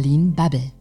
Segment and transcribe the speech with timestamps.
[0.00, 0.72] Berlin Bubble.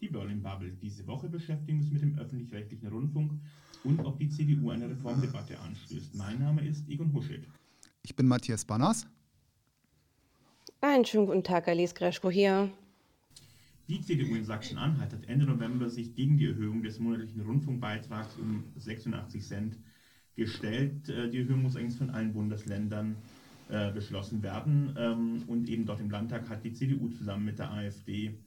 [0.00, 0.72] Die Berlin Bubble.
[0.80, 3.32] Diese Woche beschäftigen wir uns mit dem öffentlich-rechtlichen Rundfunk
[3.84, 6.14] und ob die CDU eine Reformdebatte anstößt.
[6.14, 7.46] Mein Name ist Egon Huschet.
[8.02, 9.06] Ich bin Matthias Banners.
[10.80, 12.70] Einen schönen guten Tag, Alice Greschko hier.
[13.88, 18.64] Die CDU in Sachsen-Anhalt hat Ende November sich gegen die Erhöhung des monatlichen Rundfunkbeitrags um
[18.76, 19.76] 86 Cent
[20.36, 21.06] gestellt.
[21.10, 23.16] Äh, die Erhöhung muss eigentlich von allen Bundesländern
[23.70, 24.94] äh, beschlossen werden.
[24.98, 28.38] Ähm, und eben dort im Landtag hat die CDU zusammen mit der AfD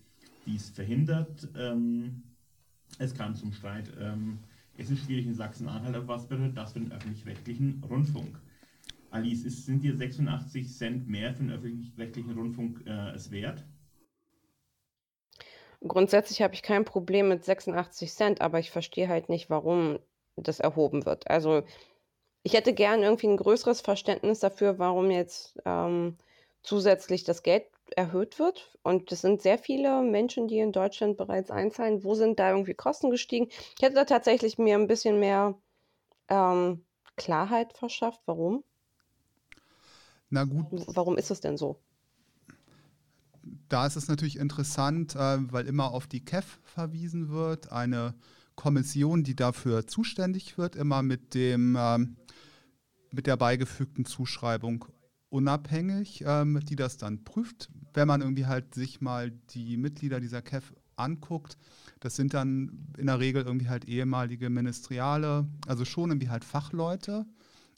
[0.45, 1.47] dies verhindert.
[1.55, 2.23] Ähm,
[2.97, 3.91] es kam zum Streit.
[3.99, 4.39] Ähm,
[4.77, 8.39] es ist schwierig in Sachsen-Anhalt, aber was bedeutet das für den öffentlich-rechtlichen Rundfunk?
[9.11, 13.63] Alice, ist, sind dir 86 Cent mehr für den öffentlich-rechtlichen Rundfunk äh, es wert?
[15.81, 19.99] Grundsätzlich habe ich kein Problem mit 86 Cent, aber ich verstehe halt nicht, warum
[20.35, 21.29] das erhoben wird.
[21.29, 21.63] Also
[22.43, 26.17] ich hätte gern irgendwie ein größeres Verständnis dafür, warum jetzt ähm,
[26.63, 28.77] zusätzlich das Geld erhöht wird.
[28.83, 32.03] Und es sind sehr viele Menschen, die in Deutschland bereits einzahlen.
[32.03, 33.47] Wo sind da irgendwie Kosten gestiegen?
[33.49, 35.55] Ich hätte da tatsächlich mir ein bisschen mehr
[36.29, 36.83] ähm,
[37.17, 38.21] Klarheit verschafft.
[38.25, 38.63] Warum?
[40.29, 40.67] Na gut.
[40.87, 41.77] Warum ist es denn so?
[43.69, 48.13] da ist es natürlich interessant, äh, weil immer auf die KEF verwiesen wird, eine
[48.55, 52.17] Kommission, die dafür zuständig wird, immer mit dem ähm,
[53.11, 54.85] mit der beigefügten Zuschreibung
[55.29, 57.69] unabhängig, ähm, die das dann prüft.
[57.93, 61.57] Wenn man irgendwie halt sich mal die Mitglieder dieser KEF anguckt,
[61.99, 67.25] das sind dann in der Regel irgendwie halt ehemalige Ministeriale, also schon irgendwie halt Fachleute.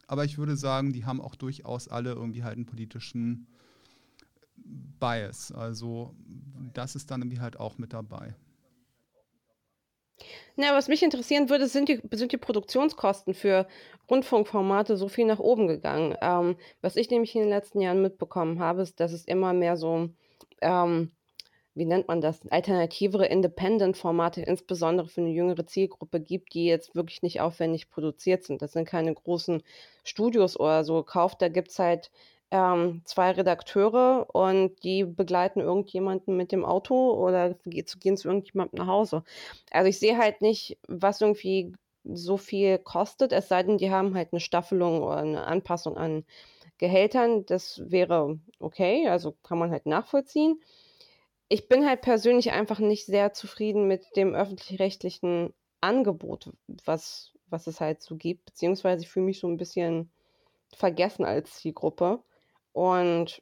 [0.07, 3.47] Aber ich würde sagen, die haben auch durchaus alle irgendwie halt einen politischen
[4.99, 5.51] Bias.
[5.51, 6.15] Also
[6.73, 8.35] das ist dann irgendwie halt auch mit dabei.
[10.55, 13.67] Na, was mich interessieren würde, sind die, sind die Produktionskosten für
[14.09, 16.15] Rundfunkformate so viel nach oben gegangen.
[16.21, 19.77] Ähm, was ich nämlich in den letzten Jahren mitbekommen habe, ist, dass es immer mehr
[19.77, 20.09] so,
[20.61, 21.11] ähm,
[21.73, 27.23] wie nennt man das, alternativere Independent-Formate, insbesondere für eine jüngere Zielgruppe gibt, die jetzt wirklich
[27.23, 28.61] nicht aufwendig produziert sind.
[28.61, 29.63] Das sind keine großen
[30.03, 31.41] Studios oder so gekauft.
[31.41, 32.11] Da gibt es halt
[32.53, 38.85] ähm, zwei Redakteure und die begleiten irgendjemanden mit dem Auto oder gehen zu irgendjemandem nach
[38.85, 39.23] Hause.
[39.71, 44.13] Also ich sehe halt nicht, was irgendwie so viel kostet, es sei denn, die haben
[44.15, 46.25] halt eine Staffelung oder eine Anpassung an
[46.77, 47.43] Gehältern.
[47.47, 50.61] Das wäre okay, also kann man halt nachvollziehen.
[51.49, 56.51] Ich bin halt persönlich einfach nicht sehr zufrieden mit dem öffentlich-rechtlichen Angebot,
[56.85, 60.11] was, was es halt so gibt, beziehungsweise ich fühle mich so ein bisschen
[60.75, 62.21] vergessen als Zielgruppe.
[62.73, 63.41] Und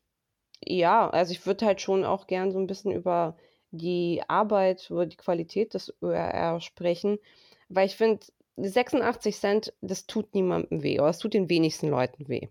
[0.63, 3.37] ja, also ich würde halt schon auch gern so ein bisschen über
[3.71, 7.19] die Arbeit, über die Qualität des ÖRR sprechen,
[7.69, 8.25] weil ich finde,
[8.57, 12.49] 86 Cent, das tut niemandem weh oder es tut den wenigsten Leuten weh.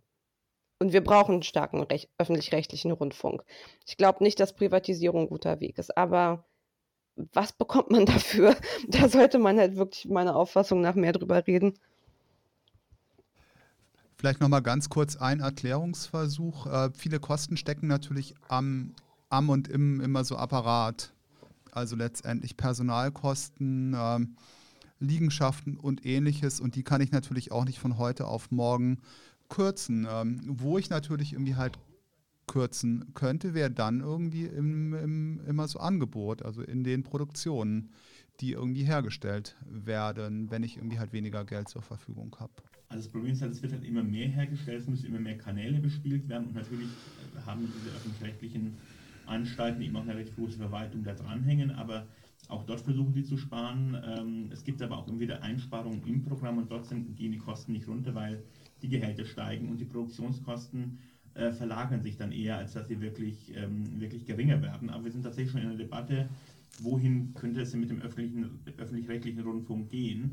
[0.79, 1.87] Und wir brauchen einen starken
[2.19, 3.45] öffentlich-rechtlichen Rundfunk.
[3.87, 6.47] Ich glaube nicht, dass Privatisierung ein guter Weg ist, aber
[7.17, 8.57] was bekommt man dafür?
[8.89, 11.79] Da sollte man halt wirklich meiner Auffassung nach mehr drüber reden.
[14.21, 16.67] Vielleicht nochmal ganz kurz ein Erklärungsversuch.
[16.67, 18.93] Äh, viele Kosten stecken natürlich am,
[19.31, 21.15] am und im immer so Apparat.
[21.73, 24.19] Also letztendlich Personalkosten, äh,
[24.99, 26.61] Liegenschaften und ähnliches.
[26.61, 28.99] Und die kann ich natürlich auch nicht von heute auf morgen
[29.49, 30.07] kürzen.
[30.07, 31.79] Ähm, wo ich natürlich irgendwie halt
[32.47, 37.89] kürzen könnte, wäre dann irgendwie im, im, immer so Angebot, also in den Produktionen,
[38.41, 42.53] die irgendwie hergestellt werden, wenn ich irgendwie halt weniger Geld zur Verfügung habe.
[42.91, 45.39] Also das Problem ist halt, es wird halt immer mehr hergestellt, es müssen immer mehr
[45.39, 48.79] Kanäle bespielt werden und natürlich äh, haben diese öffentlich-rechtlichen
[49.25, 52.09] Anstalten eben auch eine recht große Verwaltung da dranhängen, aber
[52.49, 53.97] auch dort versuchen sie zu sparen.
[54.05, 57.71] Ähm, es gibt aber auch immer wieder Einsparungen im Programm und dort gehen die Kosten
[57.73, 58.43] nicht runter, weil
[58.83, 60.99] die Gehälter steigen und die Produktionskosten
[61.35, 64.91] äh, verlagern sich dann eher, als dass sie wirklich, ähm, wirklich geringer werden.
[64.91, 66.29] Aber wir sind tatsächlich schon in einer Debatte,
[66.77, 70.33] wohin könnte es denn mit dem öffentlich-rechtlichen Rundfunk gehen?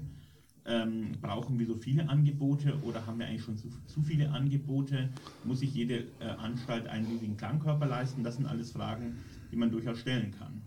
[0.69, 5.09] Ähm, brauchen wir so viele Angebote oder haben wir eigentlich schon zu, zu viele Angebote?
[5.45, 8.21] Muss sich jede äh, Anstalt einen riesigen Klangkörper leisten?
[8.21, 9.15] Das sind alles Fragen,
[9.49, 10.61] die man durchaus stellen kann.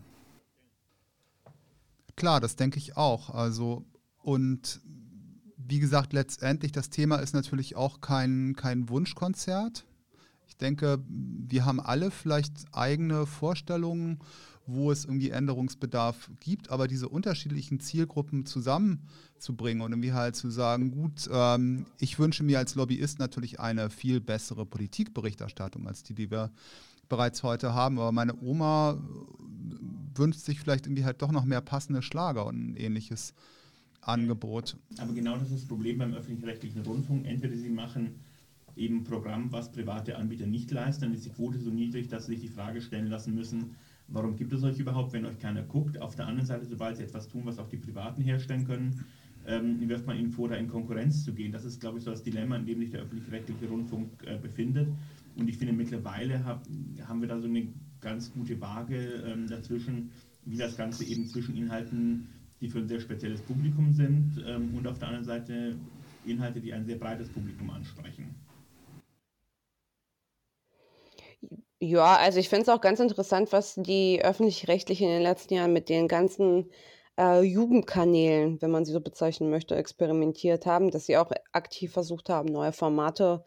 [2.17, 3.29] Klar, das denke ich auch.
[3.29, 3.85] Also,
[4.23, 4.81] und
[5.57, 9.85] wie gesagt, letztendlich, das Thema ist natürlich auch kein, kein Wunschkonzert.
[10.47, 14.19] Ich denke, wir haben alle vielleicht eigene Vorstellungen
[14.73, 20.91] wo es irgendwie Änderungsbedarf gibt, aber diese unterschiedlichen Zielgruppen zusammenzubringen und irgendwie halt zu sagen,
[20.91, 26.31] gut, ähm, ich wünsche mir als Lobbyist natürlich eine viel bessere Politikberichterstattung als die, die
[26.31, 26.51] wir
[27.09, 28.99] bereits heute haben, aber meine Oma
[30.15, 33.35] wünscht sich vielleicht irgendwie halt doch noch mehr passende Schlager und ein ähnliches
[34.01, 34.77] Angebot.
[34.99, 37.27] Aber genau das ist das Problem beim öffentlich-rechtlichen Rundfunk.
[37.27, 38.15] Entweder sie machen
[38.77, 42.33] eben Programm, was private Anbieter nicht leisten, dann ist die Quote so niedrig, dass sie
[42.33, 43.77] sich die Frage stellen lassen müssen,
[44.11, 46.01] warum gibt es euch überhaupt, wenn euch keiner guckt?
[46.01, 49.05] Auf der anderen Seite, sobald sie etwas tun, was auch die Privaten herstellen können,
[49.47, 51.53] ähm, wirft man ihnen vor, da in Konkurrenz zu gehen.
[51.53, 54.89] Das ist, glaube ich, so das Dilemma, in dem sich der öffentlich-rechtliche Rundfunk äh, befindet.
[55.37, 56.67] Und ich finde, mittlerweile hab,
[57.07, 57.69] haben wir da so eine
[58.01, 60.11] ganz gute Waage ähm, dazwischen,
[60.45, 62.27] wie das Ganze eben zwischen Inhalten,
[62.61, 65.77] die für ein sehr spezielles Publikum sind, ähm, und auf der anderen Seite
[66.27, 68.35] Inhalte, die ein sehr breites Publikum ansprechen.
[71.83, 75.73] Ja, also ich finde es auch ganz interessant, was die öffentlich-rechtlichen in den letzten Jahren
[75.73, 76.71] mit den ganzen
[77.19, 82.29] äh, Jugendkanälen, wenn man sie so bezeichnen möchte, experimentiert haben, dass sie auch aktiv versucht
[82.29, 83.45] haben, neue Formate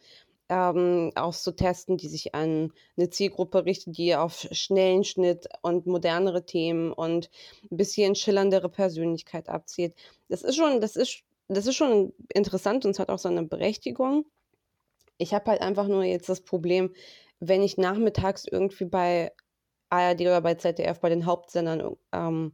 [0.49, 6.91] ähm, auszutesten, die sich an eine Zielgruppe richten, die auf schnellen Schnitt und modernere Themen
[6.91, 7.29] und
[7.71, 9.93] ein bisschen schillerndere Persönlichkeit abzielt.
[10.29, 14.25] Das ist schon, das ist, das ist schon interessant und es hat auch seine Berechtigung.
[15.17, 16.93] Ich habe halt einfach nur jetzt das Problem,
[17.39, 19.31] wenn ich nachmittags irgendwie bei
[19.89, 22.53] ARD oder bei ZDF bei den Hauptsendern ähm,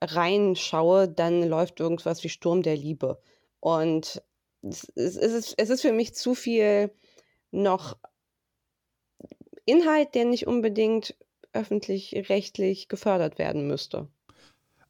[0.00, 3.20] reinschaue, dann läuft irgendwas wie Sturm der Liebe.
[3.60, 4.22] Und
[4.62, 6.92] es ist, es ist für mich zu viel
[7.50, 7.96] noch
[9.64, 11.16] Inhalt, der nicht unbedingt
[11.52, 14.08] öffentlich-rechtlich gefördert werden müsste.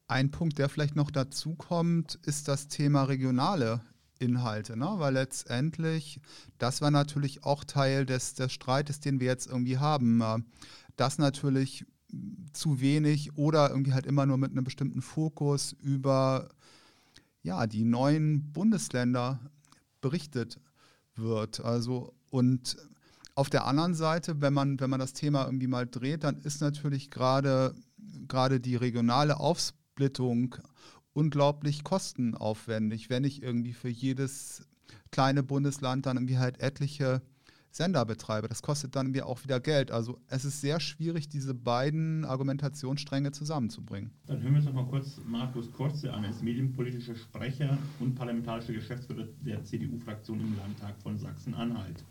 [0.07, 3.81] Ein Punkt, der vielleicht noch dazu kommt, ist das Thema regionale
[4.21, 4.93] Inhalte, ne?
[4.97, 6.19] weil letztendlich,
[6.57, 10.37] das war natürlich auch Teil des, des Streites, den wir jetzt irgendwie haben, äh,
[10.95, 11.85] dass natürlich
[12.53, 16.49] zu wenig oder irgendwie halt immer nur mit einem bestimmten Fokus über
[17.41, 19.39] ja, die neuen Bundesländer
[20.01, 20.59] berichtet
[21.15, 21.61] wird.
[21.61, 22.77] Also und
[23.33, 26.61] auf der anderen Seite, wenn man, wenn man das Thema irgendwie mal dreht, dann ist
[26.61, 27.73] natürlich gerade
[28.27, 30.55] gerade die regionale Aufsplittung
[31.13, 34.65] unglaublich kostenaufwendig, wenn ich irgendwie für jedes
[35.11, 37.21] kleine Bundesland dann irgendwie halt etliche
[37.71, 38.49] Sender betreibe.
[38.49, 39.91] Das kostet dann irgendwie auch wieder Geld.
[39.91, 44.11] Also es ist sehr schwierig, diese beiden Argumentationsstränge zusammenzubringen.
[44.27, 46.25] Dann hören wir uns noch mal kurz Markus Kurze an.
[46.25, 52.03] Er ist medienpolitischer Sprecher und parlamentarischer Geschäftsführer der CDU-Fraktion im Landtag von Sachsen-Anhalt.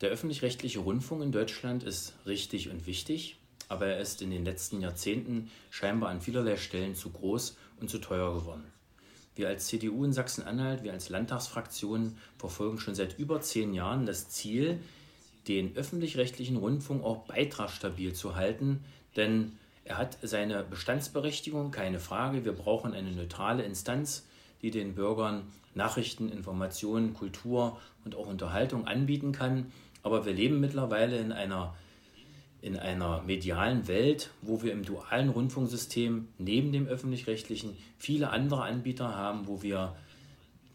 [0.00, 3.36] Der öffentlich-rechtliche Rundfunk in Deutschland ist richtig und wichtig
[3.72, 7.98] aber er ist in den letzten Jahrzehnten scheinbar an vielerlei Stellen zu groß und zu
[7.98, 8.64] teuer geworden.
[9.34, 14.28] Wir als CDU in Sachsen-Anhalt, wir als Landtagsfraktion verfolgen schon seit über zehn Jahren das
[14.28, 14.78] Ziel,
[15.48, 18.84] den öffentlich-rechtlichen Rundfunk auch beitragsstabil zu halten,
[19.16, 19.52] denn
[19.84, 22.44] er hat seine Bestandsberechtigung, keine Frage.
[22.44, 24.26] Wir brauchen eine neutrale Instanz,
[24.60, 25.44] die den Bürgern
[25.74, 29.72] Nachrichten, Informationen, Kultur und auch Unterhaltung anbieten kann.
[30.02, 31.74] Aber wir leben mittlerweile in einer
[32.62, 39.14] in einer medialen Welt, wo wir im dualen Rundfunksystem neben dem öffentlich-rechtlichen viele andere Anbieter
[39.16, 39.96] haben, wo wir,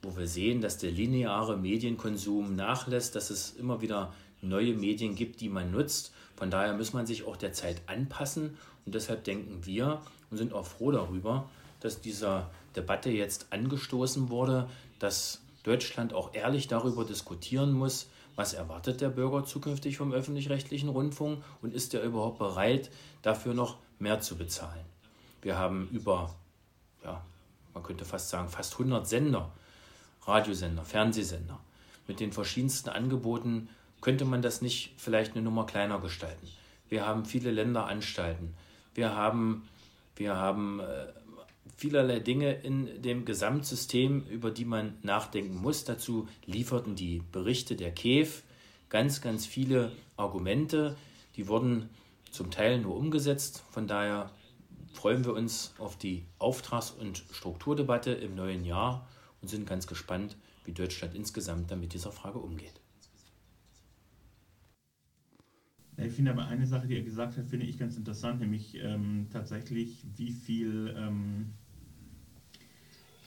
[0.01, 5.39] wo wir sehen, dass der lineare Medienkonsum nachlässt, dass es immer wieder neue Medien gibt,
[5.39, 6.13] die man nutzt.
[6.36, 10.54] Von daher muss man sich auch der Zeit anpassen und deshalb denken wir und sind
[10.54, 11.50] auch froh darüber,
[11.80, 14.69] dass dieser Debatte jetzt angestoßen wurde,
[15.00, 21.44] dass Deutschland auch ehrlich darüber diskutieren muss, was erwartet der Bürger zukünftig vom öffentlich-rechtlichen Rundfunk
[21.62, 22.92] und ist er überhaupt bereit,
[23.24, 24.86] dafür noch mehr zu bezahlen?
[25.42, 26.36] Wir haben über,
[27.04, 27.25] ja,
[27.74, 29.51] man könnte fast sagen, fast 100 Sender,
[30.25, 31.60] Radiosender, Fernsehsender.
[32.07, 33.69] Mit den verschiedensten Angeboten
[34.01, 36.48] könnte man das nicht vielleicht eine Nummer kleiner gestalten.
[36.89, 38.53] Wir haben viele Länderanstalten.
[38.94, 39.67] Wir haben,
[40.15, 41.08] wir haben äh,
[41.77, 45.86] vielerlei Dinge in dem Gesamtsystem, über die man nachdenken muss.
[45.86, 48.43] Dazu lieferten die Berichte der KEF
[48.89, 50.98] ganz, ganz viele Argumente.
[51.36, 51.89] Die wurden
[52.31, 53.63] zum Teil nur umgesetzt.
[53.69, 54.31] Von daher
[54.93, 59.07] freuen wir uns auf die Auftrags- und Strukturdebatte im neuen Jahr
[59.41, 62.81] und sind ganz gespannt, wie Deutschland insgesamt damit dieser Frage umgeht.
[65.98, 69.27] Ich finde aber eine Sache, die er gesagt hat, finde ich ganz interessant, nämlich ähm,
[69.31, 71.66] tatsächlich, wie viel, ähm, äh,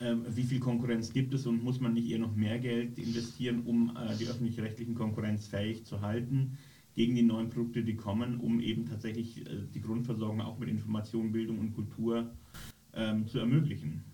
[0.00, 3.96] wie viel Konkurrenz gibt es und muss man nicht eher noch mehr Geld investieren, um
[3.96, 6.58] äh, die öffentlich-rechtlichen Konkurrenz fähig zu halten
[6.94, 11.32] gegen die neuen Produkte, die kommen, um eben tatsächlich äh, die Grundversorgung auch mit Information,
[11.32, 12.30] Bildung und Kultur
[12.94, 14.04] ähm, zu ermöglichen.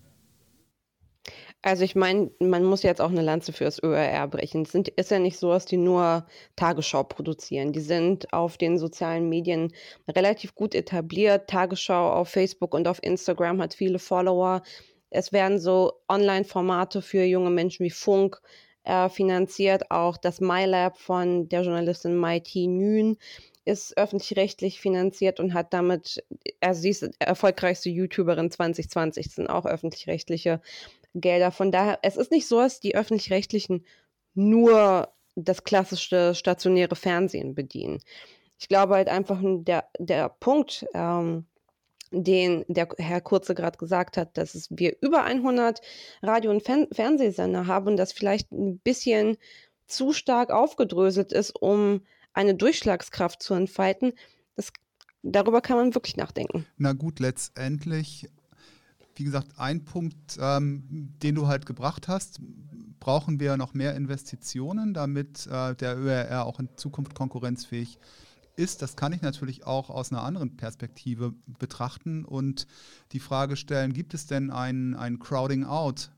[1.63, 4.61] Also ich meine, man muss jetzt auch eine Lanze fürs ÖRR brechen.
[4.61, 6.25] Es sind, ist ja nicht so, dass die nur
[6.55, 7.73] Tagesschau produzieren.
[7.73, 9.73] Die sind auf den sozialen Medien
[10.07, 11.49] relativ gut etabliert.
[11.49, 14.61] Tagesschau auf Facebook und auf Instagram hat viele Follower.
[15.09, 18.41] Es werden so Online-Formate für junge Menschen wie Funk
[18.83, 19.91] äh, finanziert.
[19.91, 23.17] Auch das MyLab von der Journalistin Maiti Nün
[23.65, 26.23] ist öffentlich-rechtlich finanziert und hat damit,
[26.61, 30.61] also sie ist erfolgreichste YouTuberin 2020, das sind auch öffentlich-rechtliche
[31.13, 31.51] Gelder.
[31.51, 33.85] Von daher, es ist nicht so, dass die öffentlich-rechtlichen
[34.33, 38.01] nur das klassische stationäre Fernsehen bedienen.
[38.57, 41.45] Ich glaube halt einfach, der, der Punkt, ähm,
[42.11, 45.81] den der Herr Kurze gerade gesagt hat, dass wir über 100
[46.21, 49.37] Radio- und Fern Fernsehsender haben und das vielleicht ein bisschen
[49.87, 52.01] zu stark aufgedröselt ist, um
[52.33, 54.13] eine Durchschlagskraft zu entfalten,
[54.55, 54.71] das,
[55.23, 56.65] darüber kann man wirklich nachdenken.
[56.77, 58.29] Na gut, letztendlich,
[59.15, 62.39] wie gesagt, ein Punkt, ähm, den du halt gebracht hast,
[62.99, 68.26] brauchen wir noch mehr Investitionen, damit äh, der ÖRR auch in Zukunft konkurrenzfähig ist.
[68.57, 72.65] Das kann ich natürlich auch aus einer anderen Perspektive betrachten und
[73.11, 76.09] die Frage stellen, gibt es denn ein, ein Crowding Out,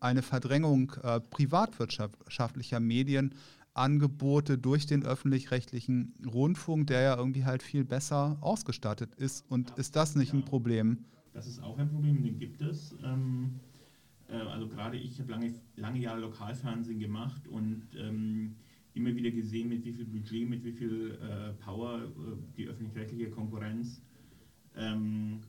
[0.00, 8.38] eine Verdrängung äh, privatwirtschaftlicher Medienangebote durch den öffentlich-rechtlichen Rundfunk, der ja irgendwie halt viel besser
[8.40, 9.44] ausgestattet ist.
[9.50, 11.04] Und ist das nicht ein Problem?
[11.34, 12.94] Das ist auch ein Problem, den gibt es.
[13.04, 13.60] Ähm,
[14.28, 18.56] äh, also gerade ich habe lange, lange Jahre Lokalfernsehen gemacht und ähm,
[18.94, 22.10] immer wieder gesehen, mit wie viel Budget, mit wie viel äh, Power äh,
[22.56, 24.02] die öffentlich-rechtliche Konkurrenz
[24.76, 25.40] ähm,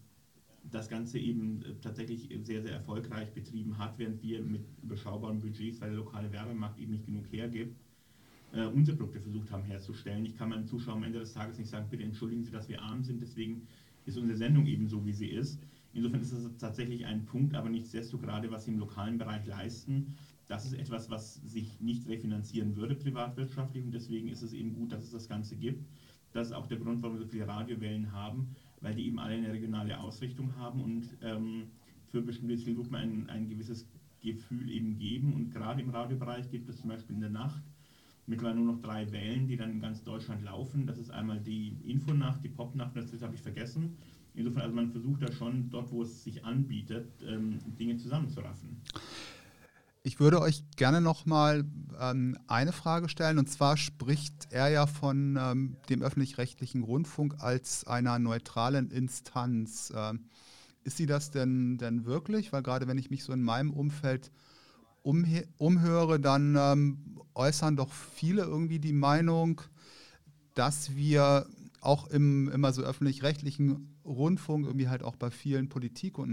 [0.72, 5.80] das Ganze eben äh, tatsächlich sehr, sehr erfolgreich betrieben hat, während wir mit überschaubaren Budgets,
[5.82, 7.80] weil der lokale Werbemarkt eben nicht genug hergibt,
[8.52, 10.26] äh, unsere Produkte versucht haben herzustellen.
[10.26, 12.82] Ich kann meinen Zuschauern am Ende des Tages nicht sagen, bitte entschuldigen Sie, dass wir
[12.82, 13.68] arm sind, deswegen
[14.06, 15.60] ist unsere Sendung eben so, wie sie ist.
[15.94, 20.16] Insofern ist das tatsächlich ein Punkt, aber nichtsdestotrotz, was sie im lokalen Bereich leisten,
[20.48, 24.92] das ist etwas, was sich nicht refinanzieren würde privatwirtschaftlich und deswegen ist es eben gut,
[24.92, 25.86] dass es das Ganze gibt.
[26.34, 28.50] Das ist auch der Grund, warum wir so viele Radiowellen haben,
[28.82, 31.68] weil die eben alle eine regionale Ausrichtung haben und ähm,
[32.08, 33.88] für bestimmte Zielgruppen ein, ein gewisses
[34.22, 35.34] Gefühl eben geben.
[35.34, 37.64] Und gerade im Radiobereich gibt es zum Beispiel in der Nacht
[38.28, 40.88] mittlerweile nur noch drei Wellen, die dann in ganz Deutschland laufen.
[40.88, 43.98] Das ist einmal die Infonacht, die Popnacht, das habe ich vergessen.
[44.34, 48.82] Insofern, also man versucht da schon dort, wo es sich anbietet, ähm, Dinge zusammenzuraffen.
[50.06, 51.66] Ich würde euch gerne noch mal
[52.00, 53.40] ähm, eine Frage stellen.
[53.40, 59.92] Und zwar spricht er ja von ähm, dem öffentlich-rechtlichen Rundfunk als einer neutralen Instanz.
[59.96, 60.26] Ähm,
[60.84, 62.54] ist sie das denn, denn wirklich?
[62.54, 64.32] Weil gerade wenn ich mich so in meinem Umfeld
[65.02, 69.62] umhöre, dann ähm, äußern doch viele irgendwie die Meinung,
[70.54, 71.48] dass wir
[71.82, 76.30] auch im immer so öffentlich-rechtlichen Rundfunk, irgendwie halt auch bei vielen Politik- und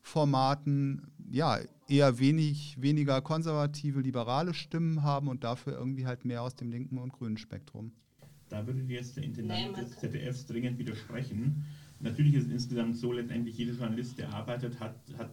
[0.00, 6.54] Nachrichtenformaten, ja, eher wenig, weniger konservative, liberale Stimmen haben und dafür irgendwie halt mehr aus
[6.54, 7.92] dem linken und grünen Spektrum.
[8.48, 11.64] Da würde jetzt der Intendant des ZDFs dringend widersprechen.
[12.00, 15.30] Natürlich ist es insgesamt so, letztendlich jeder Journalist, der arbeitet, hat, hat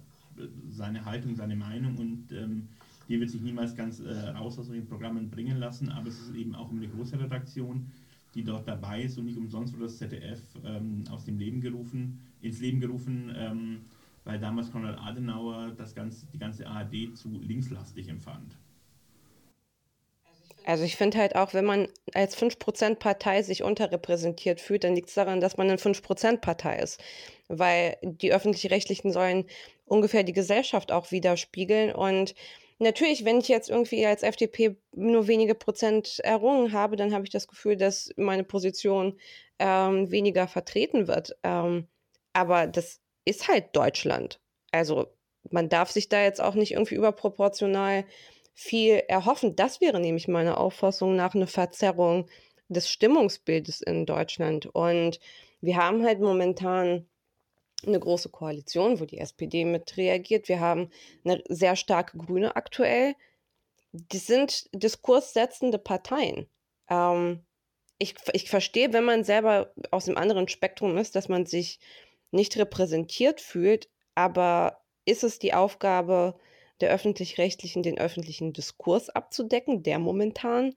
[0.69, 2.67] seine Haltung, seine Meinung und ähm,
[3.09, 6.35] die wird sich niemals ganz äh, raus aus solchen Programmen bringen lassen, aber es ist
[6.35, 7.87] eben auch eine große Redaktion,
[8.35, 12.19] die dort dabei ist und nicht umsonst wurde das ZDF ähm, aus dem Leben gerufen,
[12.41, 13.31] ins Leben gerufen.
[13.35, 13.77] Ähm,
[14.27, 18.57] weil damals Konrad Adenauer das ganze, die ganze ARD zu linkslastig empfand.
[20.65, 25.15] Also ich finde halt auch, wenn man als 5%-Partei sich unterrepräsentiert fühlt, dann liegt es
[25.15, 27.01] daran, dass man eine 5%-Partei ist.
[27.47, 29.45] Weil die öffentlich-rechtlichen sollen
[29.85, 31.95] ungefähr die Gesellschaft auch widerspiegeln.
[31.95, 32.35] Und
[32.79, 37.29] natürlich, wenn ich jetzt irgendwie als FDP nur wenige Prozent errungen habe, dann habe ich
[37.29, 39.17] das Gefühl, dass meine Position
[39.59, 41.33] ähm, weniger vertreten wird.
[41.43, 41.87] Ähm,
[42.33, 44.39] aber das ist halt Deutschland.
[44.71, 45.07] Also
[45.51, 48.05] man darf sich da jetzt auch nicht irgendwie überproportional
[48.53, 49.55] viel erhoffen.
[49.55, 52.27] Das wäre nämlich meine Auffassung nach eine Verzerrung
[52.69, 54.65] des Stimmungsbildes in Deutschland.
[54.65, 55.19] Und
[55.61, 57.07] wir haben halt momentan
[57.85, 60.49] eine große Koalition, wo die SPD mit reagiert.
[60.49, 60.89] Wir haben
[61.23, 63.15] eine sehr starke Grüne aktuell.
[63.91, 66.49] Die sind diskurssetzende Parteien.
[66.89, 67.45] Ähm,
[67.99, 71.79] ich, ich verstehe, wenn man selber aus dem anderen Spektrum ist, dass man sich
[72.31, 76.35] nicht repräsentiert fühlt, aber ist es die Aufgabe
[76.81, 80.73] der öffentlich-rechtlichen, den öffentlichen Diskurs abzudecken, der momentan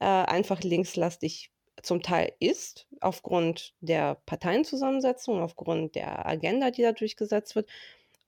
[0.00, 1.50] äh, einfach linkslastig
[1.82, 7.68] zum Teil ist, aufgrund der Parteienzusammensetzung, aufgrund der Agenda, die da durchgesetzt wird?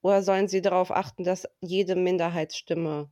[0.02, 3.10] Oder sollen sie darauf achten, dass jede Minderheitsstimme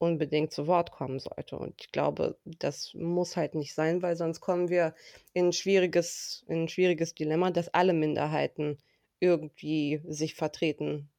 [0.00, 1.56] unbedingt zu Wort kommen sollte.
[1.58, 4.94] Und ich glaube, das muss halt nicht sein, weil sonst kommen wir
[5.34, 8.78] in ein schwieriges, in ein schwieriges Dilemma, dass alle Minderheiten
[9.20, 11.10] irgendwie sich vertreten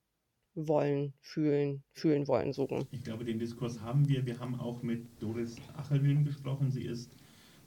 [0.55, 2.87] wollen, fühlen, fühlen wollen, suchen.
[2.91, 4.25] Ich glaube, den Diskurs haben wir.
[4.25, 6.71] Wir haben auch mit Doris Achelwilm gesprochen.
[6.71, 7.11] Sie ist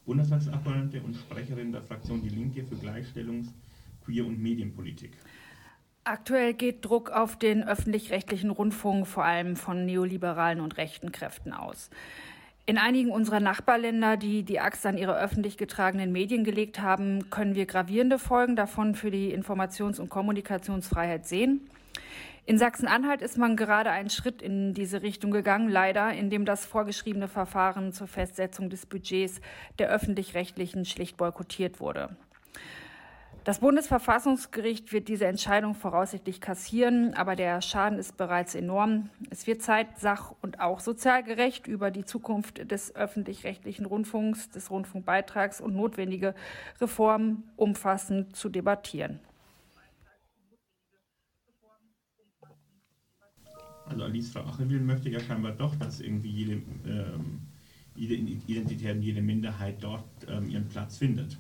[0.04, 3.52] Bundestagsabgeordnete und Sprecherin der Fraktion Die Linke für Gleichstellungs-,
[4.04, 5.12] Queer- und Medienpolitik.
[6.06, 11.88] Aktuell geht Druck auf den öffentlich-rechtlichen Rundfunk vor allem von neoliberalen und rechten Kräften aus.
[12.66, 17.54] In einigen unserer Nachbarländer, die die Axt an ihre öffentlich getragenen Medien gelegt haben, können
[17.54, 21.70] wir gravierende Folgen davon für die Informations- und Kommunikationsfreiheit sehen.
[22.44, 27.28] In Sachsen-Anhalt ist man gerade einen Schritt in diese Richtung gegangen, leider, indem das vorgeschriebene
[27.28, 29.40] Verfahren zur Festsetzung des Budgets
[29.78, 32.14] der öffentlich-rechtlichen schlicht boykottiert wurde.
[33.44, 39.10] Das Bundesverfassungsgericht wird diese Entscheidung voraussichtlich kassieren, aber der Schaden ist bereits enorm.
[39.28, 45.60] Es wird Zeit, sach- und auch sozialgerecht über die Zukunft des öffentlich-rechtlichen Rundfunks, des Rundfunkbeitrags
[45.60, 46.34] und notwendige
[46.80, 49.20] Reformen umfassend zu debattieren.
[53.84, 57.42] Also Alice Frau Achelwil möchte ja scheinbar doch, dass irgendwie jede, ähm,
[57.94, 61.36] Identität und jede Minderheit dort ähm, ihren Platz findet.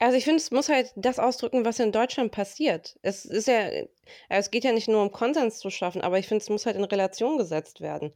[0.00, 2.98] Also ich finde, es muss halt das ausdrücken, was in Deutschland passiert.
[3.02, 3.86] Es ist ja, also
[4.28, 6.76] es geht ja nicht nur um Konsens zu schaffen, aber ich finde, es muss halt
[6.76, 8.14] in Relation gesetzt werden.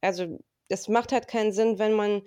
[0.00, 0.38] Also
[0.68, 2.22] es macht halt keinen Sinn, wenn man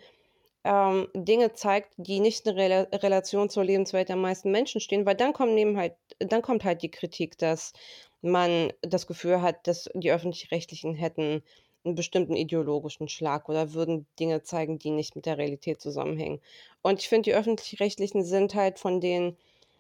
[0.63, 5.15] ähm, Dinge zeigt, die nicht in Rel Relation zur Lebenswelt der meisten Menschen stehen, weil
[5.15, 7.73] dann kommt neben halt, dann kommt halt die Kritik, dass
[8.21, 11.43] man das Gefühl hat, dass die öffentlich-rechtlichen hätten
[11.86, 16.41] einen bestimmten ideologischen Schlag oder würden Dinge zeigen, die nicht mit der Realität zusammenhängen.
[16.81, 19.38] Und ich finde, die öffentlich-rechtlichen sind halt von den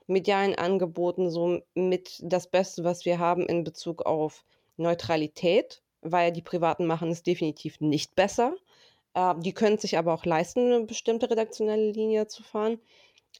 [0.07, 4.43] medialen Angeboten so mit das Beste, was wir haben in Bezug auf
[4.77, 8.55] Neutralität, weil die Privaten machen es definitiv nicht besser.
[9.13, 12.79] Äh, die können sich aber auch leisten, eine bestimmte redaktionelle Linie zu fahren.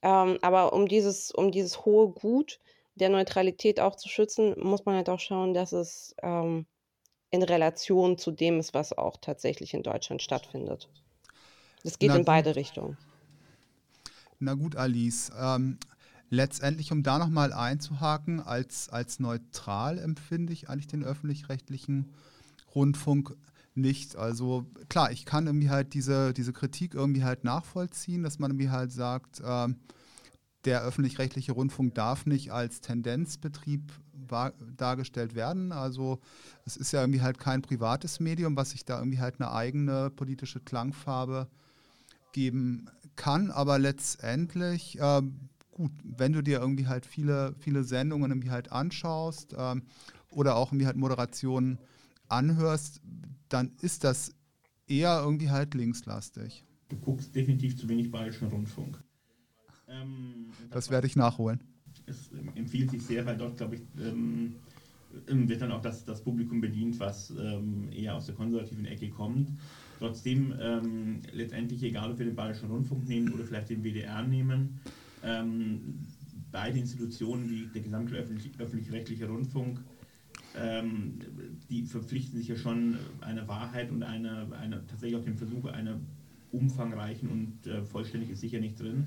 [0.01, 2.60] Ähm, aber um dieses, um dieses hohe Gut
[2.96, 6.66] der Neutralität auch zu schützen, muss man halt auch schauen, dass es ähm,
[7.32, 10.90] in Relation zu dem ist, was auch tatsächlich in Deutschland stattfindet.
[11.84, 12.98] Das geht Na in beide Richtungen.
[14.40, 15.32] Na gut, Alice.
[15.38, 15.78] Ähm,
[16.30, 22.14] letztendlich, um da nochmal einzuhaken, als, als neutral empfinde ich eigentlich den öffentlich-rechtlichen
[22.74, 23.36] Rundfunk
[23.76, 24.16] nicht.
[24.16, 28.70] Also klar, ich kann irgendwie halt diese, diese Kritik irgendwie halt nachvollziehen, dass man irgendwie
[28.70, 29.68] halt sagt, äh,
[30.66, 33.92] der öffentlich-rechtliche Rundfunk darf nicht als Tendenzbetrieb
[34.78, 35.72] dargestellt werden.
[35.72, 36.20] Also
[36.66, 40.10] es ist ja irgendwie halt kein privates Medium, was sich da irgendwie halt eine eigene
[40.10, 41.48] politische Klangfarbe
[42.32, 43.52] geben kann.
[43.52, 45.22] Aber letztendlich, äh,
[45.72, 49.76] gut, wenn du dir irgendwie halt viele, viele Sendungen irgendwie halt anschaust äh,
[50.32, 51.80] oder auch irgendwie halt Moderationen
[52.28, 53.02] anhörst,
[53.50, 54.34] dann ist das
[54.88, 56.65] eher irgendwie halt linkslastig.
[56.89, 59.02] Du guckst definitiv zu wenig bayerischen Rundfunk.
[59.88, 61.63] Ähm, das, das werde ich nachholen.
[62.10, 64.56] Es empfiehlt sich sehr, weil dort, glaube ich, ähm,
[65.28, 69.50] wird dann auch das, das Publikum bedient, was ähm, eher aus der konservativen Ecke kommt.
[69.98, 74.80] Trotzdem, ähm, letztendlich, egal ob wir den Bayerischen Rundfunk nehmen oder vielleicht den WDR nehmen,
[75.24, 76.08] ähm,
[76.52, 79.80] beide Institutionen wie der gesamte öffentlich-rechtliche Rundfunk,
[80.58, 81.19] ähm,
[81.69, 86.00] die verpflichten sich ja schon einer Wahrheit und einer, einer, tatsächlich auch dem Versuch einer
[86.52, 89.06] umfangreichen und äh, vollständig ist sicher nicht drin,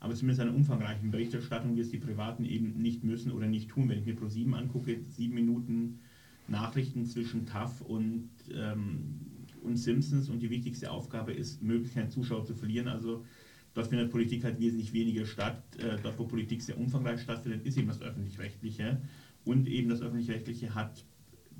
[0.00, 3.88] aber zumindest einer umfangreichen Berichterstattung, wie es die Privaten eben nicht müssen oder nicht tun.
[3.88, 6.00] Wenn ich mir Pro7 angucke, sieben Minuten
[6.46, 9.20] Nachrichten zwischen TAF und, ähm,
[9.62, 12.88] und Simpsons und die wichtigste Aufgabe ist, möglichst keinen Zuschauer zu verlieren.
[12.88, 13.24] Also
[13.72, 15.62] dort findet Politik halt wesentlich weniger statt.
[15.78, 19.00] Äh, dort, wo Politik sehr umfangreich stattfindet, ist eben das Öffentlich-Rechtliche.
[19.44, 21.04] Und eben das Öffentlich-Rechtliche hat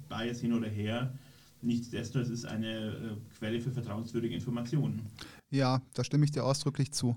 [0.08, 1.14] Bias hin oder her.
[1.62, 5.06] Nichtsdestotrotz ist eine äh, Quelle für vertrauenswürdige Informationen.
[5.50, 7.16] Ja, da stimme ich dir ausdrücklich zu.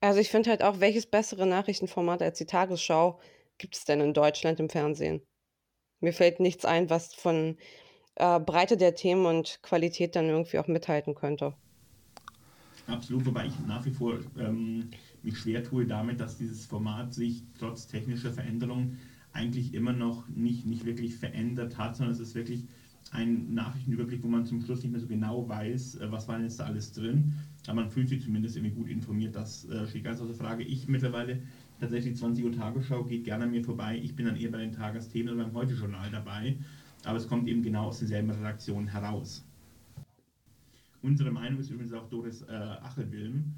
[0.00, 3.20] Also ich finde halt auch, welches bessere Nachrichtenformat als die Tagesschau
[3.58, 5.22] gibt es denn in Deutschland im Fernsehen?
[6.00, 7.56] Mir fällt nichts ein, was von
[8.14, 11.54] äh, Breite der Themen und Qualität dann irgendwie auch mithalten könnte.
[12.86, 14.90] Absolut, wobei ich nach wie vor ähm,
[15.22, 18.98] mich schwer tue damit, dass dieses Format sich trotz technischer Veränderungen
[19.32, 22.64] eigentlich immer noch nicht, nicht wirklich verändert hat, sondern es ist wirklich
[23.10, 26.44] ein Nachrichtenüberblick, wo man zum Schluss nicht mehr so genau weiß, äh, was war denn
[26.44, 27.34] jetzt da alles drin.
[27.66, 29.34] Aber man fühlt sich zumindest irgendwie gut informiert.
[29.34, 30.62] Das äh, steht ganz außer Frage.
[30.64, 31.40] Ich mittlerweile
[31.80, 33.98] tatsächlich 20 Uhr Tagesschau geht gerne an mir vorbei.
[34.02, 36.56] Ich bin dann eher bei den Tagesthemen oder beim Heute-Journal dabei.
[37.04, 39.44] Aber es kommt eben genau aus denselben Redaktionen heraus.
[41.02, 43.54] Unsere Meinung ist übrigens auch Doris äh, Achelwilm,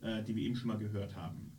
[0.00, 1.53] äh, die wir eben schon mal gehört haben.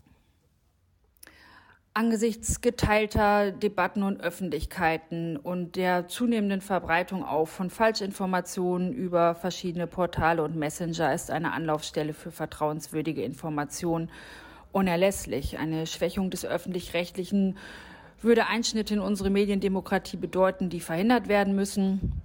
[1.97, 10.43] Angesichts geteilter Debatten und Öffentlichkeiten und der zunehmenden Verbreitung auch von Falschinformationen über verschiedene Portale
[10.43, 14.11] und Messenger ist eine Anlaufstelle für vertrauenswürdige Informationen
[14.73, 15.57] unerlässlich.
[15.57, 17.57] Eine Schwächung des öffentlich-rechtlichen
[18.21, 22.21] würde Einschnitte in unsere Mediendemokratie bedeuten, die verhindert werden müssen.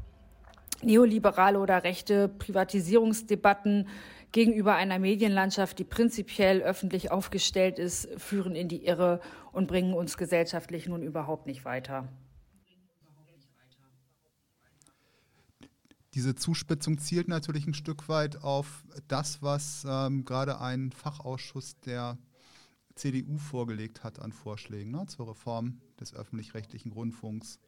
[0.83, 3.87] Neoliberale oder rechte Privatisierungsdebatten
[4.33, 9.21] gegenüber einer Medienlandschaft, die prinzipiell öffentlich aufgestellt ist, führen in die Irre
[9.53, 12.09] und bringen uns gesellschaftlich nun überhaupt nicht weiter.
[16.15, 22.19] Diese Zuspitzung zielt natürlich ein Stück weit auf das, was ähm, gerade ein Fachausschuss der
[22.97, 27.61] CDU vorgelegt hat an Vorschlägen ne, zur Reform des öffentlich-rechtlichen Rundfunks.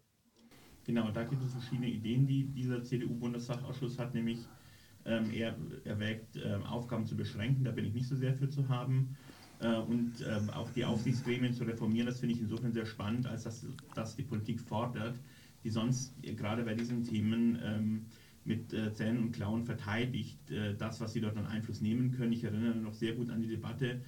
[0.84, 4.40] Genau, da gibt es verschiedene Ideen, die dieser CDU-Bundestagsausschuss hat, nämlich
[5.04, 8.68] ähm, er erwägt, ähm, Aufgaben zu beschränken, da bin ich nicht so sehr für zu
[8.68, 9.16] haben.
[9.60, 13.44] Äh, und ähm, auch die Aufsichtsgremien zu reformieren, das finde ich insofern sehr spannend, als
[13.44, 15.14] dass, dass die Politik fordert,
[15.64, 18.06] die sonst äh, gerade bei diesen Themen ähm,
[18.44, 22.32] mit äh, Zähnen und Klauen verteidigt, äh, das, was sie dort an Einfluss nehmen können.
[22.32, 24.00] Ich erinnere noch sehr gut an die Debatte,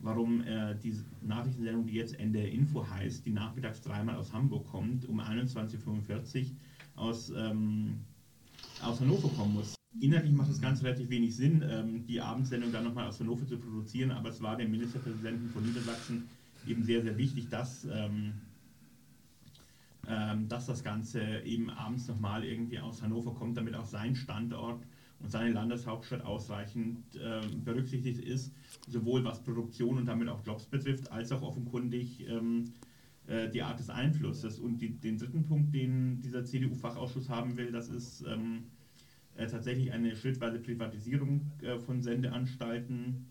[0.00, 5.08] warum äh, die Nachrichtensendung, die jetzt Ende Info heißt, die nachmittags dreimal aus Hamburg kommt,
[5.08, 6.46] um 21.45 Uhr
[6.96, 8.00] aus, ähm,
[8.82, 9.74] aus Hannover kommen muss.
[10.00, 13.56] Inhaltlich macht es ganz relativ wenig Sinn, ähm, die Abendsendung dann nochmal aus Hannover zu
[13.56, 16.28] produzieren, aber es war dem Ministerpräsidenten von Niedersachsen
[16.66, 18.34] eben sehr, sehr wichtig, dass, ähm,
[20.06, 24.82] ähm, dass das Ganze eben abends nochmal irgendwie aus Hannover kommt, damit auch sein Standort
[25.20, 28.52] und seine Landeshauptstadt ausreichend äh, berücksichtigt ist,
[28.86, 32.72] sowohl was Produktion und damit auch Jobs betrifft, als auch offenkundig ähm,
[33.26, 34.58] äh, die Art des Einflusses.
[34.58, 38.64] Und die, den dritten Punkt, den dieser CDU-Fachausschuss haben will, das ist ähm,
[39.36, 43.26] äh, tatsächlich eine schrittweise Privatisierung äh, von Sendeanstalten.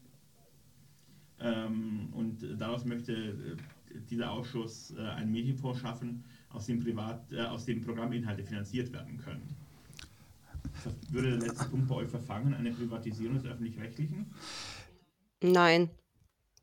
[1.40, 7.66] Ähm, und daraus möchte äh, dieser Ausschuss äh, einen Medienfonds schaffen, aus dem, Privat, aus
[7.66, 9.56] dem Programminhalte finanziert werden können
[11.10, 14.26] würde der letzte Punkt bei euch verfangen, eine Privatisierung des Öffentlich-Rechtlichen?
[15.42, 15.90] Nein.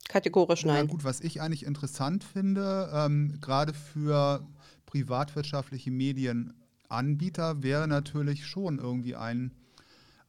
[0.09, 0.87] Kategorisch nein.
[0.87, 4.47] Ja, gut, was ich eigentlich interessant finde, ähm, gerade für
[4.87, 9.53] privatwirtschaftliche Medienanbieter, wäre natürlich schon irgendwie ein,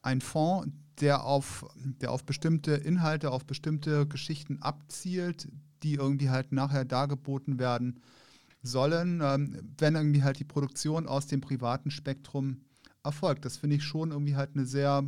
[0.02, 5.48] ein Fonds, der auf, der auf bestimmte Inhalte, auf bestimmte Geschichten abzielt,
[5.82, 8.00] die irgendwie halt nachher dargeboten werden
[8.62, 12.62] sollen, ähm, wenn irgendwie halt die Produktion aus dem privaten Spektrum
[13.04, 13.44] erfolgt.
[13.44, 15.04] Das finde ich schon irgendwie halt eine sehr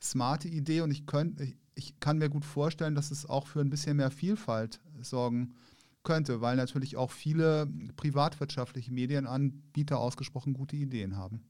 [0.00, 1.40] smarte Idee und ich, könnt,
[1.76, 5.54] ich kann mir gut vorstellen, dass es auch für ein bisschen mehr Vielfalt sorgen
[6.02, 11.42] könnte, weil natürlich auch viele privatwirtschaftliche Medienanbieter ausgesprochen gute Ideen haben.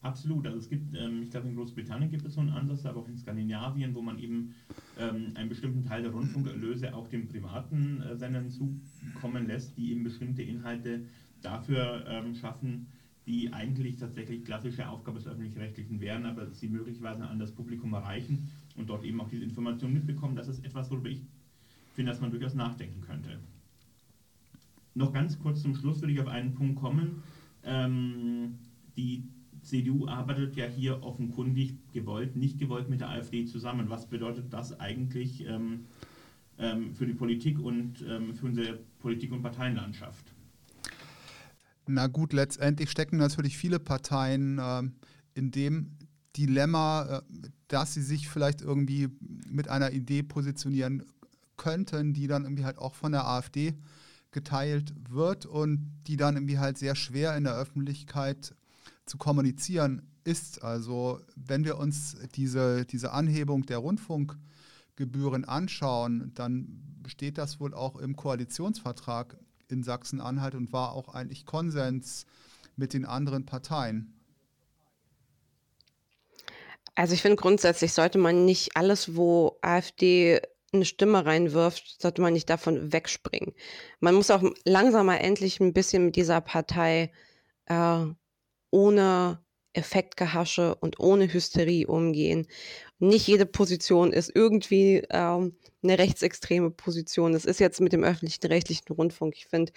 [0.00, 0.46] Absolut.
[0.46, 3.08] Also es gibt, ähm, ich glaube in Großbritannien gibt es so einen Ansatz, aber auch
[3.08, 4.54] in Skandinavien, wo man eben
[4.98, 10.04] ähm, einen bestimmten Teil der Rundfunkerlöse auch den privaten äh, Sendern zukommen lässt, die eben
[10.04, 11.06] bestimmte Inhalte
[11.40, 12.88] dafür ähm, schaffen,
[13.26, 18.50] die eigentlich tatsächlich klassische Aufgabe des Öffentlich-Rechtlichen wären, aber sie möglicherweise an das Publikum erreichen
[18.76, 20.36] und dort eben auch diese Informationen mitbekommen.
[20.36, 21.22] Das ist etwas, worüber ich
[21.94, 23.38] finde, dass man durchaus nachdenken könnte.
[24.94, 27.22] Noch ganz kurz zum Schluss würde ich auf einen Punkt kommen.
[27.64, 28.58] Ähm,
[28.96, 29.24] die
[29.62, 33.88] CDU arbeitet ja hier offenkundig gewollt, nicht gewollt mit der AfD zusammen.
[33.88, 35.86] Was bedeutet das eigentlich ähm,
[36.58, 40.32] ähm, für die Politik und ähm, für unsere Politik- und Parteienlandschaft?
[41.86, 44.82] Na gut, letztendlich stecken natürlich viele Parteien äh,
[45.34, 45.90] in dem
[46.36, 47.22] Dilemma, äh,
[47.68, 49.08] dass sie sich vielleicht irgendwie
[49.50, 51.04] mit einer Idee positionieren
[51.56, 53.74] könnten, die dann irgendwie halt auch von der AfD
[54.32, 58.54] geteilt wird und die dann irgendwie halt sehr schwer in der Öffentlichkeit
[59.06, 60.62] zu kommunizieren ist.
[60.62, 67.96] Also wenn wir uns diese, diese Anhebung der Rundfunkgebühren anschauen, dann steht das wohl auch
[67.96, 69.36] im Koalitionsvertrag
[69.68, 72.26] in Sachsen-Anhalt und war auch eigentlich Konsens
[72.76, 74.13] mit den anderen Parteien.
[76.94, 80.40] Also ich finde grundsätzlich sollte man nicht alles, wo AfD
[80.72, 83.54] eine Stimme reinwirft, sollte man nicht davon wegspringen.
[84.00, 87.12] Man muss auch langsam mal endlich ein bisschen mit dieser Partei
[87.66, 88.04] äh,
[88.70, 92.46] ohne Effektgehasche und ohne Hysterie umgehen.
[92.98, 97.32] Nicht jede Position ist irgendwie ähm, eine rechtsextreme Position.
[97.32, 99.34] Das ist jetzt mit dem öffentlichen rechtlichen Rundfunk.
[99.36, 99.72] Ich finde,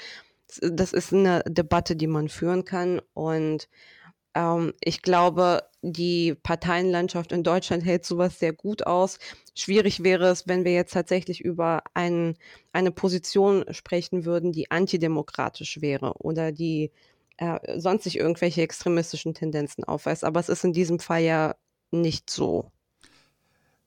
[0.61, 3.01] das ist eine Debatte, die man führen kann.
[3.13, 3.67] Und
[4.37, 9.17] ähm, ich glaube, die Parteienlandschaft in Deutschland hält sowas sehr gut aus.
[9.55, 12.37] Schwierig wäre es, wenn wir jetzt tatsächlich über ein,
[12.71, 16.91] eine Position sprechen würden, die antidemokratisch wäre oder die
[17.37, 20.23] äh, sonst sich irgendwelche extremistischen Tendenzen aufweist.
[20.23, 21.55] Aber es ist in diesem Fall ja
[21.89, 22.71] nicht so.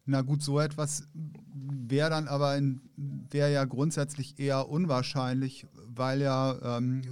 [0.06, 2.58] Na gut, so etwas wäre dann aber
[2.96, 7.02] wäre ja grundsätzlich eher unwahrscheinlich, weil ja ähm,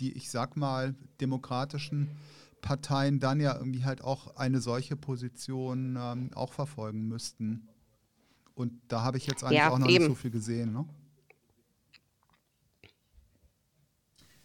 [0.00, 2.08] die, ich sag mal, demokratischen
[2.66, 7.68] Parteien dann ja irgendwie halt auch eine solche Position ähm, auch verfolgen müssten.
[8.56, 9.98] Und da habe ich jetzt eigentlich ja, auch noch eben.
[9.98, 10.72] nicht so viel gesehen.
[10.72, 10.84] Ne?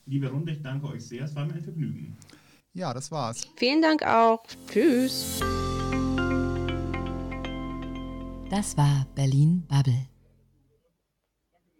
[0.06, 1.24] Liebe Runde, ich danke euch sehr.
[1.24, 2.16] Es war mir ein Vergnügen.
[2.74, 3.48] Ja, das war's.
[3.56, 4.44] Vielen Dank auch.
[4.72, 5.40] Tschüss.
[8.52, 10.11] Das war Berlin Bubble.